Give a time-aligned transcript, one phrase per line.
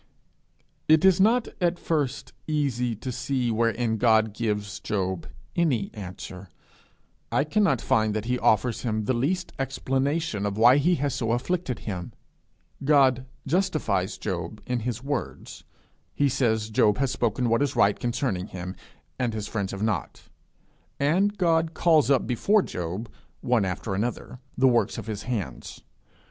[0.87, 6.49] It is not at first easy to see wherein God gives Job any answer;
[7.31, 11.33] I cannot find that he offers him the least explanation of why he has so
[11.33, 12.13] afflicted him.
[12.83, 12.95] He
[13.45, 15.65] justifies him in his words;
[16.15, 18.75] he says Job has spoken what is right concerning him,
[19.19, 20.23] and his friends have not;
[20.99, 23.05] and he calls up before him,
[23.41, 25.83] one after another, the works of his hands.